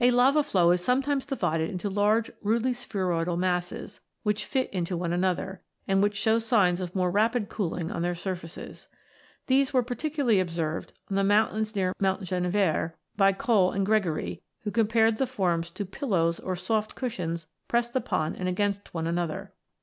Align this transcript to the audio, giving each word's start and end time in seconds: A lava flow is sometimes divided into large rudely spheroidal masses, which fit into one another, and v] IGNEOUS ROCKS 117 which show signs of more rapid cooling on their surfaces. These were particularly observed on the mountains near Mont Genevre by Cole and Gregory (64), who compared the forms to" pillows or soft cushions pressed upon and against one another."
A 0.00 0.10
lava 0.10 0.42
flow 0.42 0.70
is 0.70 0.80
sometimes 0.82 1.26
divided 1.26 1.68
into 1.68 1.90
large 1.90 2.30
rudely 2.40 2.72
spheroidal 2.72 3.36
masses, 3.36 4.00
which 4.22 4.46
fit 4.46 4.70
into 4.70 4.96
one 4.96 5.12
another, 5.12 5.60
and 5.86 6.00
v] 6.00 6.06
IGNEOUS 6.08 6.26
ROCKS 6.26 6.52
117 6.52 6.80
which 6.80 6.80
show 6.80 6.80
signs 6.80 6.80
of 6.80 6.94
more 6.96 7.10
rapid 7.10 7.50
cooling 7.50 7.90
on 7.92 8.00
their 8.00 8.14
surfaces. 8.14 8.88
These 9.48 9.74
were 9.74 9.82
particularly 9.82 10.40
observed 10.40 10.94
on 11.10 11.16
the 11.16 11.24
mountains 11.24 11.76
near 11.76 11.94
Mont 12.00 12.22
Genevre 12.22 12.94
by 13.18 13.34
Cole 13.34 13.72
and 13.72 13.84
Gregory 13.84 14.42
(64), 14.60 14.60
who 14.64 14.70
compared 14.70 15.16
the 15.18 15.26
forms 15.26 15.70
to" 15.72 15.84
pillows 15.84 16.40
or 16.40 16.56
soft 16.56 16.94
cushions 16.94 17.46
pressed 17.68 17.94
upon 17.94 18.34
and 18.36 18.48
against 18.48 18.94
one 18.94 19.06
another." 19.06 19.52